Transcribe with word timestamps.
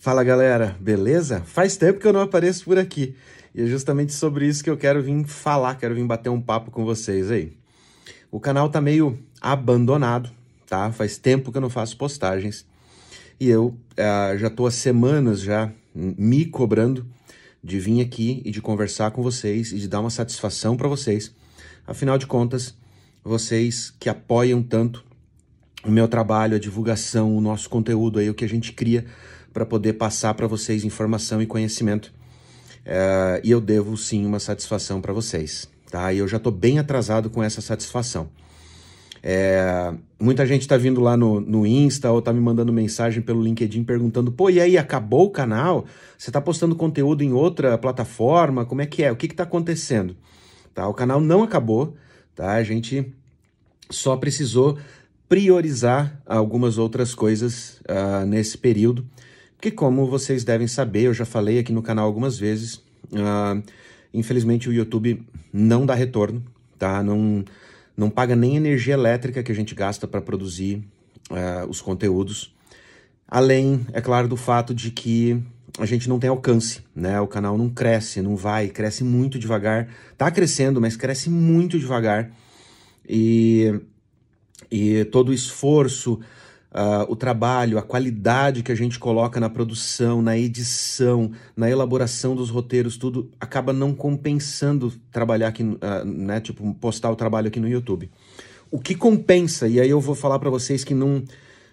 Fala 0.00 0.22
galera, 0.22 0.76
beleza? 0.78 1.42
Faz 1.44 1.76
tempo 1.76 1.98
que 1.98 2.06
eu 2.06 2.12
não 2.12 2.20
apareço 2.20 2.64
por 2.64 2.78
aqui 2.78 3.16
e 3.52 3.62
é 3.62 3.66
justamente 3.66 4.12
sobre 4.12 4.46
isso 4.46 4.62
que 4.62 4.70
eu 4.70 4.76
quero 4.76 5.02
vir 5.02 5.24
falar, 5.24 5.74
quero 5.74 5.92
vir 5.92 6.06
bater 6.06 6.28
um 6.28 6.40
papo 6.40 6.70
com 6.70 6.84
vocês 6.84 7.32
aí. 7.32 7.52
O 8.30 8.38
canal 8.38 8.68
tá 8.68 8.80
meio 8.80 9.18
abandonado, 9.40 10.30
tá? 10.68 10.92
Faz 10.92 11.18
tempo 11.18 11.50
que 11.50 11.58
eu 11.58 11.60
não 11.60 11.68
faço 11.68 11.96
postagens 11.96 12.64
e 13.40 13.48
eu 13.48 13.76
uh, 13.98 14.38
já 14.38 14.48
tô 14.48 14.66
há 14.66 14.70
semanas 14.70 15.40
já 15.40 15.68
me 15.92 16.44
cobrando 16.44 17.04
de 17.62 17.80
vir 17.80 18.00
aqui 18.00 18.40
e 18.44 18.52
de 18.52 18.62
conversar 18.62 19.10
com 19.10 19.20
vocês 19.20 19.72
e 19.72 19.80
de 19.80 19.88
dar 19.88 19.98
uma 19.98 20.10
satisfação 20.10 20.76
para 20.76 20.86
vocês. 20.86 21.34
Afinal 21.84 22.16
de 22.16 22.26
contas, 22.28 22.72
vocês 23.24 23.92
que 23.98 24.08
apoiam 24.08 24.62
tanto 24.62 25.04
o 25.84 25.90
meu 25.90 26.06
trabalho, 26.06 26.54
a 26.54 26.60
divulgação, 26.60 27.36
o 27.36 27.40
nosso 27.40 27.68
conteúdo 27.68 28.20
aí, 28.20 28.30
o 28.30 28.34
que 28.34 28.44
a 28.44 28.48
gente 28.48 28.72
cria 28.72 29.04
para 29.58 29.66
poder 29.66 29.94
passar 29.94 30.34
para 30.34 30.46
vocês 30.46 30.84
informação 30.84 31.42
e 31.42 31.46
conhecimento. 31.46 32.12
É, 32.86 33.40
e 33.42 33.50
eu 33.50 33.60
devo 33.60 33.96
sim 33.96 34.24
uma 34.24 34.38
satisfação 34.38 35.00
para 35.00 35.12
vocês, 35.12 35.68
tá? 35.90 36.12
E 36.12 36.18
eu 36.18 36.28
já 36.28 36.36
estou 36.36 36.52
bem 36.52 36.78
atrasado 36.78 37.28
com 37.28 37.42
essa 37.42 37.60
satisfação. 37.60 38.28
É, 39.20 39.92
muita 40.16 40.46
gente 40.46 40.60
está 40.60 40.76
vindo 40.76 41.00
lá 41.00 41.16
no, 41.16 41.40
no 41.40 41.66
Insta 41.66 42.08
ou 42.12 42.20
está 42.20 42.32
me 42.32 42.38
mandando 42.38 42.72
mensagem 42.72 43.20
pelo 43.20 43.42
LinkedIn 43.42 43.82
perguntando: 43.82 44.30
pô, 44.30 44.48
e 44.48 44.60
aí, 44.60 44.78
acabou 44.78 45.26
o 45.26 45.30
canal? 45.30 45.86
Você 46.16 46.30
está 46.30 46.40
postando 46.40 46.76
conteúdo 46.76 47.24
em 47.24 47.32
outra 47.32 47.76
plataforma? 47.76 48.64
Como 48.64 48.80
é 48.80 48.86
que 48.86 49.02
é? 49.02 49.10
O 49.10 49.16
que 49.16 49.26
está 49.26 49.42
acontecendo? 49.42 50.16
Tá? 50.72 50.86
O 50.86 50.94
canal 50.94 51.20
não 51.20 51.42
acabou, 51.42 51.96
tá? 52.32 52.52
A 52.52 52.62
gente 52.62 53.12
só 53.90 54.16
precisou 54.16 54.78
priorizar 55.28 56.22
algumas 56.24 56.78
outras 56.78 57.12
coisas 57.12 57.80
uh, 57.88 58.24
nesse 58.24 58.56
período 58.56 59.04
que 59.60 59.70
como 59.70 60.06
vocês 60.06 60.44
devem 60.44 60.66
saber, 60.66 61.02
eu 61.02 61.14
já 61.14 61.24
falei 61.24 61.58
aqui 61.58 61.72
no 61.72 61.82
canal 61.82 62.06
algumas 62.06 62.38
vezes, 62.38 62.76
uh, 63.12 63.62
infelizmente 64.12 64.68
o 64.68 64.72
YouTube 64.72 65.22
não 65.52 65.84
dá 65.84 65.94
retorno, 65.94 66.42
tá? 66.78 67.02
Não, 67.02 67.44
não 67.96 68.08
paga 68.08 68.36
nem 68.36 68.56
energia 68.56 68.94
elétrica 68.94 69.42
que 69.42 69.50
a 69.50 69.54
gente 69.54 69.74
gasta 69.74 70.06
para 70.06 70.20
produzir 70.20 70.84
uh, 71.30 71.68
os 71.68 71.80
conteúdos. 71.80 72.54
Além, 73.26 73.84
é 73.92 74.00
claro, 74.00 74.28
do 74.28 74.36
fato 74.36 74.74
de 74.74 74.90
que 74.90 75.42
a 75.78 75.86
gente 75.86 76.08
não 76.08 76.18
tem 76.18 76.30
alcance, 76.30 76.80
né? 76.94 77.20
O 77.20 77.26
canal 77.26 77.58
não 77.58 77.68
cresce, 77.68 78.22
não 78.22 78.36
vai, 78.36 78.68
cresce 78.68 79.04
muito 79.04 79.38
devagar. 79.38 79.88
Tá 80.16 80.30
crescendo, 80.30 80.80
mas 80.80 80.96
cresce 80.96 81.28
muito 81.28 81.78
devagar. 81.78 82.30
E, 83.08 83.80
e 84.70 85.04
todo 85.06 85.28
o 85.28 85.34
esforço, 85.34 86.20
uh, 86.72 87.10
o 87.10 87.16
trabalho, 87.16 87.78
a 87.78 87.82
qualidade 87.82 88.62
que 88.62 88.72
a 88.72 88.74
gente 88.74 88.98
coloca 88.98 89.40
na 89.40 89.48
produção, 89.48 90.20
na 90.22 90.36
edição, 90.36 91.30
na 91.56 91.70
elaboração 91.70 92.34
dos 92.34 92.50
roteiros, 92.50 92.96
tudo 92.96 93.30
acaba 93.40 93.72
não 93.72 93.94
compensando 93.94 94.92
trabalhar 95.10 95.48
aqui, 95.48 95.62
uh, 95.62 95.78
né? 96.04 96.40
Tipo, 96.40 96.74
postar 96.74 97.10
o 97.10 97.16
trabalho 97.16 97.48
aqui 97.48 97.60
no 97.60 97.68
YouTube. 97.68 98.10
O 98.70 98.78
que 98.78 98.94
compensa, 98.94 99.66
e 99.66 99.80
aí 99.80 99.88
eu 99.88 100.00
vou 100.00 100.14
falar 100.14 100.38
para 100.38 100.50
vocês 100.50 100.84
que 100.84 100.94
não, 100.94 101.22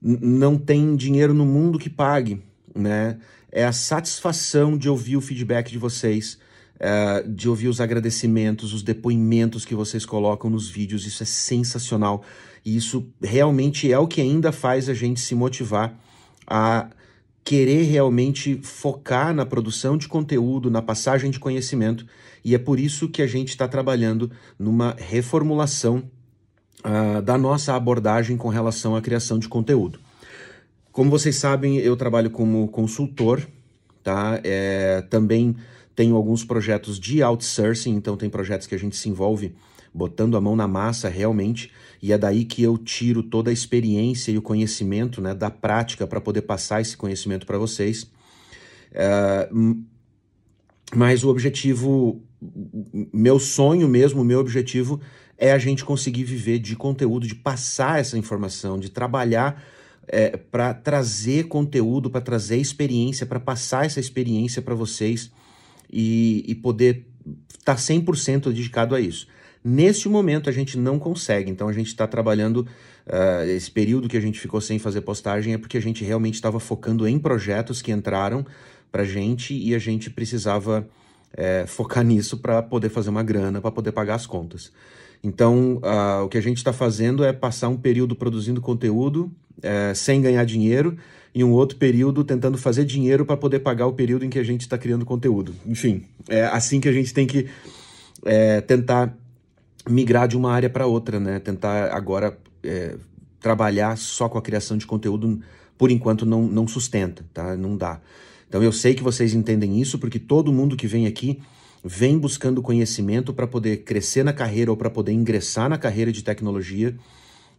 não 0.00 0.56
tem 0.56 0.94
dinheiro 0.94 1.34
no 1.34 1.44
mundo 1.44 1.78
que 1.78 1.90
pague, 1.90 2.42
né? 2.74 3.18
É 3.50 3.64
a 3.64 3.72
satisfação 3.72 4.76
de 4.76 4.88
ouvir 4.88 5.16
o 5.16 5.20
feedback 5.20 5.70
de 5.70 5.78
vocês, 5.78 6.38
uh, 6.76 7.28
de 7.28 7.48
ouvir 7.48 7.68
os 7.68 7.80
agradecimentos, 7.80 8.72
os 8.72 8.82
depoimentos 8.82 9.64
que 9.64 9.74
vocês 9.74 10.04
colocam 10.04 10.50
nos 10.50 10.68
vídeos. 10.68 11.06
Isso 11.06 11.22
é 11.22 11.26
sensacional. 11.26 12.22
E 12.64 12.76
isso 12.76 13.06
realmente 13.22 13.92
é 13.92 13.98
o 13.98 14.06
que 14.06 14.20
ainda 14.20 14.52
faz 14.52 14.88
a 14.88 14.94
gente 14.94 15.20
se 15.20 15.34
motivar 15.34 15.98
a 16.46 16.88
querer 17.44 17.84
realmente 17.84 18.60
focar 18.62 19.32
na 19.32 19.46
produção 19.46 19.96
de 19.96 20.08
conteúdo, 20.08 20.70
na 20.70 20.82
passagem 20.82 21.30
de 21.30 21.38
conhecimento. 21.38 22.04
E 22.44 22.54
é 22.54 22.58
por 22.58 22.80
isso 22.80 23.08
que 23.08 23.22
a 23.22 23.26
gente 23.26 23.50
está 23.50 23.68
trabalhando 23.68 24.30
numa 24.58 24.96
reformulação 24.98 26.10
uh, 26.84 27.22
da 27.22 27.38
nossa 27.38 27.74
abordagem 27.74 28.36
com 28.36 28.48
relação 28.48 28.96
à 28.96 29.00
criação 29.00 29.38
de 29.38 29.48
conteúdo. 29.48 30.00
Como 30.90 31.10
vocês 31.10 31.36
sabem, 31.36 31.76
eu 31.76 31.96
trabalho 31.96 32.30
como 32.30 32.66
consultor, 32.68 33.46
tá? 34.02 34.40
É, 34.42 35.02
também 35.10 35.54
tenho 35.96 36.14
alguns 36.14 36.44
projetos 36.44 37.00
de 37.00 37.22
outsourcing, 37.22 37.94
então 37.94 38.18
tem 38.18 38.28
projetos 38.28 38.66
que 38.66 38.74
a 38.74 38.78
gente 38.78 38.94
se 38.94 39.08
envolve 39.08 39.56
botando 39.92 40.36
a 40.36 40.40
mão 40.42 40.54
na 40.54 40.68
massa 40.68 41.08
realmente, 41.08 41.72
e 42.02 42.12
é 42.12 42.18
daí 42.18 42.44
que 42.44 42.62
eu 42.62 42.76
tiro 42.76 43.22
toda 43.22 43.48
a 43.48 43.52
experiência 43.52 44.30
e 44.30 44.36
o 44.36 44.42
conhecimento 44.42 45.22
né, 45.22 45.34
da 45.34 45.50
prática 45.50 46.06
para 46.06 46.20
poder 46.20 46.42
passar 46.42 46.82
esse 46.82 46.94
conhecimento 46.98 47.46
para 47.46 47.56
vocês. 47.56 48.10
É, 48.92 49.48
mas 50.94 51.24
o 51.24 51.30
objetivo, 51.30 52.22
meu 53.10 53.38
sonho 53.38 53.88
mesmo, 53.88 54.22
meu 54.22 54.38
objetivo 54.38 55.00
é 55.38 55.50
a 55.50 55.58
gente 55.58 55.82
conseguir 55.82 56.24
viver 56.24 56.58
de 56.58 56.76
conteúdo, 56.76 57.26
de 57.26 57.34
passar 57.34 57.98
essa 57.98 58.18
informação, 58.18 58.78
de 58.78 58.90
trabalhar 58.90 59.64
é, 60.06 60.36
para 60.36 60.74
trazer 60.74 61.44
conteúdo, 61.44 62.10
para 62.10 62.20
trazer 62.20 62.58
experiência, 62.58 63.24
para 63.24 63.40
passar 63.40 63.86
essa 63.86 63.98
experiência 63.98 64.60
para 64.60 64.74
vocês 64.74 65.32
e, 65.92 66.44
e 66.46 66.54
poder 66.54 67.06
estar 67.58 67.74
tá 67.74 67.76
100% 67.76 68.52
dedicado 68.52 68.94
a 68.94 69.00
isso. 69.00 69.26
Neste 69.64 70.08
momento 70.08 70.48
a 70.48 70.52
gente 70.52 70.78
não 70.78 70.98
consegue, 70.98 71.50
então 71.50 71.68
a 71.68 71.72
gente 71.72 71.88
está 71.88 72.06
trabalhando. 72.06 72.66
Uh, 73.06 73.48
esse 73.48 73.70
período 73.70 74.08
que 74.08 74.16
a 74.16 74.20
gente 74.20 74.38
ficou 74.38 74.60
sem 74.60 74.78
fazer 74.78 75.00
postagem 75.00 75.54
é 75.54 75.58
porque 75.58 75.76
a 75.76 75.82
gente 75.82 76.04
realmente 76.04 76.34
estava 76.34 76.58
focando 76.58 77.06
em 77.06 77.18
projetos 77.18 77.80
que 77.80 77.92
entraram 77.92 78.44
para 78.90 79.04
gente 79.04 79.54
e 79.54 79.74
a 79.74 79.78
gente 79.78 80.10
precisava 80.10 80.88
é, 81.32 81.64
focar 81.66 82.02
nisso 82.06 82.38
para 82.38 82.62
poder 82.62 82.88
fazer 82.88 83.10
uma 83.10 83.22
grana, 83.22 83.60
para 83.60 83.70
poder 83.70 83.92
pagar 83.92 84.14
as 84.14 84.26
contas. 84.26 84.72
Então, 85.26 85.80
uh, 85.82 86.22
o 86.24 86.28
que 86.28 86.38
a 86.38 86.40
gente 86.40 86.58
está 86.58 86.72
fazendo 86.72 87.24
é 87.24 87.32
passar 87.32 87.68
um 87.68 87.76
período 87.76 88.14
produzindo 88.14 88.60
conteúdo 88.60 89.28
é, 89.60 89.92
sem 89.92 90.22
ganhar 90.22 90.44
dinheiro 90.44 90.96
e 91.34 91.42
um 91.42 91.50
outro 91.50 91.76
período 91.78 92.22
tentando 92.22 92.56
fazer 92.56 92.84
dinheiro 92.84 93.26
para 93.26 93.36
poder 93.36 93.58
pagar 93.58 93.88
o 93.88 93.92
período 93.92 94.24
em 94.24 94.30
que 94.30 94.38
a 94.38 94.44
gente 94.44 94.60
está 94.60 94.78
criando 94.78 95.04
conteúdo. 95.04 95.52
Enfim, 95.66 96.04
é 96.28 96.44
assim 96.44 96.78
que 96.78 96.88
a 96.88 96.92
gente 96.92 97.12
tem 97.12 97.26
que 97.26 97.48
é, 98.24 98.60
tentar 98.60 99.18
migrar 99.90 100.28
de 100.28 100.36
uma 100.36 100.52
área 100.52 100.70
para 100.70 100.86
outra, 100.86 101.18
né? 101.18 101.40
Tentar 101.40 101.92
agora 101.92 102.38
é, 102.62 102.94
trabalhar 103.40 103.98
só 103.98 104.28
com 104.28 104.38
a 104.38 104.42
criação 104.42 104.76
de 104.76 104.86
conteúdo, 104.86 105.40
por 105.76 105.90
enquanto 105.90 106.24
não, 106.24 106.46
não 106.46 106.68
sustenta, 106.68 107.24
tá? 107.34 107.56
Não 107.56 107.76
dá. 107.76 108.00
Então 108.48 108.62
eu 108.62 108.70
sei 108.70 108.94
que 108.94 109.02
vocês 109.02 109.34
entendem 109.34 109.80
isso, 109.80 109.98
porque 109.98 110.20
todo 110.20 110.52
mundo 110.52 110.76
que 110.76 110.86
vem 110.86 111.04
aqui 111.04 111.40
vem 111.86 112.18
buscando 112.18 112.60
conhecimento 112.60 113.32
para 113.32 113.46
poder 113.46 113.84
crescer 113.84 114.24
na 114.24 114.32
carreira 114.32 114.72
ou 114.72 114.76
para 114.76 114.90
poder 114.90 115.12
ingressar 115.12 115.68
na 115.68 115.78
carreira 115.78 116.10
de 116.10 116.24
tecnologia, 116.24 116.96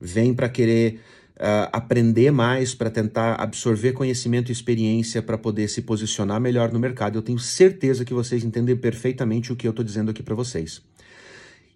vem 0.00 0.34
para 0.34 0.48
querer 0.48 1.00
uh, 1.36 1.70
aprender 1.72 2.32
mais, 2.32 2.74
para 2.74 2.90
tentar 2.90 3.36
absorver 3.36 3.92
conhecimento 3.92 4.48
e 4.48 4.52
experiência 4.52 5.22
para 5.22 5.38
poder 5.38 5.68
se 5.68 5.80
posicionar 5.80 6.40
melhor 6.40 6.72
no 6.72 6.80
mercado. 6.80 7.16
Eu 7.16 7.22
tenho 7.22 7.38
certeza 7.38 8.04
que 8.04 8.12
vocês 8.12 8.42
entendem 8.42 8.76
perfeitamente 8.76 9.52
o 9.52 9.56
que 9.56 9.64
eu 9.64 9.70
estou 9.70 9.84
dizendo 9.84 10.10
aqui 10.10 10.24
para 10.24 10.34
vocês. 10.34 10.82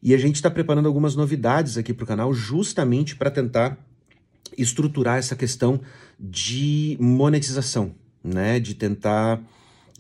E 0.03 0.13
a 0.13 0.19
gente 0.19 0.35
está 0.35 0.51
preparando 0.51 0.87
algumas 0.87 1.15
novidades 1.15 1.79
aqui 1.79 1.93
para 1.93 2.05
o 2.05 2.07
canal 2.07 2.35
justamente 2.35 3.15
para 3.15 3.31
tentar 3.31 3.79
estruturar 4.59 5.19
essa 5.19 5.37
questão 5.37 5.81
de 6.19 6.97
monetização, 6.99 7.95
né? 8.25 8.59
De 8.59 8.75
tentar 8.75 9.41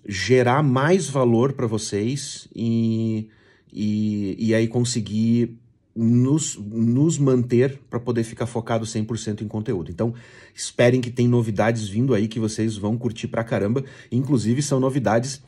gerar 0.06 0.62
mais 0.62 1.08
valor 1.08 1.52
para 1.52 1.66
vocês 1.66 2.48
e, 2.54 3.28
e, 3.72 4.36
e 4.38 4.54
aí 4.54 4.66
conseguir 4.66 5.58
nos, 5.94 6.56
nos 6.56 7.18
manter 7.18 7.80
para 7.90 8.00
poder 8.00 8.24
ficar 8.24 8.46
focado 8.46 8.86
100% 8.86 9.42
em 9.42 9.48
conteúdo. 9.48 9.90
Então, 9.90 10.14
esperem 10.54 11.00
que 11.00 11.10
tem 11.10 11.28
novidades 11.28 11.88
vindo 11.88 12.14
aí 12.14 12.28
que 12.28 12.40
vocês 12.40 12.76
vão 12.76 12.96
curtir 12.96 13.28
pra 13.28 13.44
caramba. 13.44 13.84
Inclusive, 14.10 14.62
são 14.62 14.80
novidades 14.80 15.42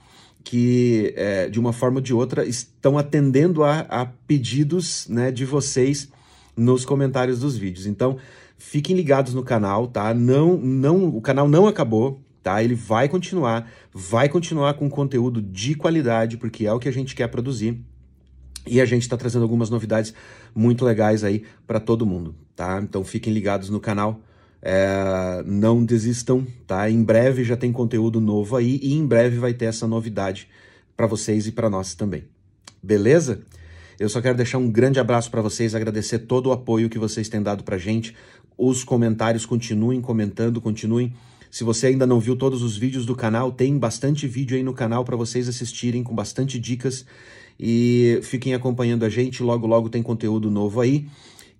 que, 0.44 1.14
é, 1.16 1.48
de 1.48 1.60
uma 1.60 1.72
forma 1.72 1.98
ou 1.98 2.02
de 2.02 2.12
outra, 2.12 2.44
estão 2.44 2.98
atendendo 2.98 3.62
a, 3.62 3.80
a 3.80 4.06
pedidos 4.06 5.06
né, 5.08 5.30
de 5.30 5.44
vocês 5.44 6.08
nos 6.56 6.84
comentários 6.84 7.40
dos 7.40 7.56
vídeos. 7.56 7.86
Então, 7.86 8.18
fiquem 8.58 8.94
ligados 8.96 9.34
no 9.34 9.42
canal, 9.42 9.86
tá? 9.86 10.12
Não, 10.12 10.56
não, 10.56 11.08
o 11.08 11.20
canal 11.20 11.48
não 11.48 11.66
acabou, 11.66 12.20
tá? 12.42 12.62
Ele 12.62 12.74
vai 12.74 13.08
continuar, 13.08 13.70
vai 13.92 14.28
continuar 14.28 14.74
com 14.74 14.90
conteúdo 14.90 15.40
de 15.40 15.74
qualidade, 15.74 16.36
porque 16.36 16.66
é 16.66 16.72
o 16.72 16.78
que 16.78 16.88
a 16.88 16.92
gente 16.92 17.14
quer 17.14 17.28
produzir. 17.28 17.80
E 18.66 18.80
a 18.80 18.84
gente 18.84 19.02
está 19.02 19.16
trazendo 19.16 19.42
algumas 19.42 19.70
novidades 19.70 20.14
muito 20.54 20.84
legais 20.84 21.24
aí 21.24 21.44
para 21.66 21.80
todo 21.80 22.06
mundo, 22.06 22.34
tá? 22.54 22.80
Então 22.82 23.02
fiquem 23.04 23.32
ligados 23.32 23.70
no 23.70 23.80
canal. 23.80 24.20
É, 24.64 25.42
não 25.44 25.84
desistam, 25.84 26.46
tá? 26.66 26.88
Em 26.88 27.02
breve 27.02 27.42
já 27.42 27.56
tem 27.56 27.72
conteúdo 27.72 28.20
novo 28.20 28.56
aí 28.56 28.78
e 28.80 28.94
em 28.94 29.04
breve 29.04 29.38
vai 29.38 29.52
ter 29.52 29.64
essa 29.64 29.88
novidade 29.88 30.48
para 30.96 31.06
vocês 31.06 31.48
e 31.48 31.52
para 31.52 31.68
nós 31.68 31.94
também. 31.94 32.24
Beleza? 32.80 33.42
Eu 33.98 34.08
só 34.08 34.20
quero 34.20 34.36
deixar 34.36 34.58
um 34.58 34.70
grande 34.70 35.00
abraço 35.00 35.30
para 35.30 35.42
vocês, 35.42 35.74
agradecer 35.74 36.20
todo 36.20 36.48
o 36.48 36.52
apoio 36.52 36.88
que 36.88 36.98
vocês 36.98 37.28
têm 37.28 37.42
dado 37.42 37.64
para 37.64 37.76
gente. 37.76 38.14
Os 38.56 38.84
comentários 38.84 39.44
continuem 39.44 40.00
comentando, 40.00 40.60
continuem 40.60 41.12
Se 41.52 41.64
você 41.64 41.88
ainda 41.88 42.06
não 42.06 42.18
viu 42.18 42.34
todos 42.34 42.62
os 42.62 42.78
vídeos 42.78 43.04
do 43.04 43.14
canal, 43.14 43.52
tem 43.52 43.76
bastante 43.76 44.26
vídeo 44.26 44.56
aí 44.56 44.62
no 44.62 44.72
canal 44.72 45.04
para 45.04 45.16
vocês 45.16 45.46
assistirem 45.50 46.02
com 46.02 46.14
bastante 46.14 46.58
dicas 46.58 47.04
e 47.60 48.18
fiquem 48.22 48.54
acompanhando 48.54 49.04
a 49.04 49.10
gente, 49.10 49.42
logo 49.42 49.66
logo 49.66 49.90
tem 49.90 50.02
conteúdo 50.02 50.50
novo 50.50 50.80
aí. 50.80 51.06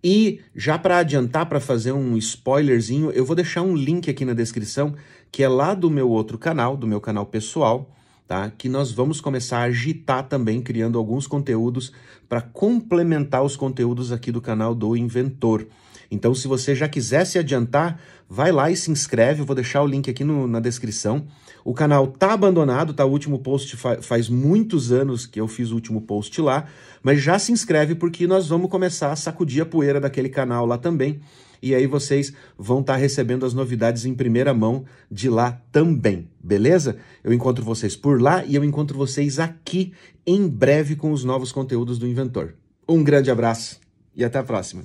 E 0.02 0.40
já 0.56 0.78
para 0.78 0.96
adiantar, 0.96 1.44
para 1.44 1.60
fazer 1.60 1.92
um 1.92 2.16
spoilerzinho, 2.16 3.10
eu 3.10 3.22
vou 3.22 3.36
deixar 3.36 3.60
um 3.60 3.76
link 3.76 4.08
aqui 4.08 4.24
na 4.24 4.32
descrição, 4.32 4.94
que 5.30 5.42
é 5.42 5.48
lá 5.48 5.74
do 5.74 5.90
meu 5.90 6.08
outro 6.08 6.38
canal, 6.38 6.74
do 6.74 6.86
meu 6.86 6.98
canal 6.98 7.26
pessoal, 7.26 7.94
tá? 8.26 8.50
Que 8.50 8.70
nós 8.70 8.92
vamos 8.92 9.20
começar 9.20 9.58
a 9.58 9.64
agitar 9.64 10.26
também, 10.26 10.62
criando 10.62 10.96
alguns 10.96 11.26
conteúdos 11.26 11.92
para 12.30 12.40
complementar 12.40 13.44
os 13.44 13.56
conteúdos 13.56 14.10
aqui 14.10 14.32
do 14.32 14.40
canal 14.40 14.74
do 14.74 14.96
Inventor. 14.96 15.66
Então, 16.12 16.34
se 16.34 16.46
você 16.46 16.74
já 16.74 16.86
quiser 16.86 17.24
se 17.24 17.38
adiantar, 17.38 17.98
vai 18.28 18.52
lá 18.52 18.70
e 18.70 18.76
se 18.76 18.90
inscreve. 18.90 19.40
Eu 19.40 19.46
vou 19.46 19.56
deixar 19.56 19.82
o 19.82 19.86
link 19.86 20.10
aqui 20.10 20.22
no, 20.22 20.46
na 20.46 20.60
descrição. 20.60 21.26
O 21.64 21.72
canal 21.72 22.06
tá 22.06 22.34
abandonado, 22.34 22.92
tá? 22.92 23.02
O 23.02 23.10
último 23.10 23.38
post 23.38 23.78
fa 23.78 24.02
faz 24.02 24.28
muitos 24.28 24.92
anos 24.92 25.24
que 25.24 25.40
eu 25.40 25.48
fiz 25.48 25.70
o 25.70 25.74
último 25.74 26.02
post 26.02 26.38
lá, 26.42 26.66
mas 27.02 27.22
já 27.22 27.38
se 27.38 27.50
inscreve 27.50 27.94
porque 27.94 28.26
nós 28.26 28.48
vamos 28.48 28.70
começar 28.70 29.10
a 29.10 29.16
sacudir 29.16 29.62
a 29.62 29.66
poeira 29.66 29.98
daquele 29.98 30.28
canal 30.28 30.66
lá 30.66 30.76
também. 30.76 31.18
E 31.62 31.74
aí 31.74 31.86
vocês 31.86 32.34
vão 32.58 32.80
estar 32.80 32.94
tá 32.94 32.98
recebendo 32.98 33.46
as 33.46 33.54
novidades 33.54 34.04
em 34.04 34.12
primeira 34.12 34.52
mão 34.52 34.84
de 35.10 35.30
lá 35.30 35.62
também, 35.72 36.28
beleza? 36.42 36.98
Eu 37.24 37.32
encontro 37.32 37.64
vocês 37.64 37.96
por 37.96 38.20
lá 38.20 38.44
e 38.44 38.54
eu 38.54 38.62
encontro 38.62 38.98
vocês 38.98 39.38
aqui 39.38 39.94
em 40.26 40.46
breve 40.46 40.94
com 40.94 41.10
os 41.10 41.24
novos 41.24 41.52
conteúdos 41.52 41.98
do 41.98 42.06
Inventor. 42.06 42.52
Um 42.86 43.02
grande 43.02 43.30
abraço 43.30 43.80
e 44.14 44.22
até 44.22 44.38
a 44.38 44.42
próxima. 44.42 44.82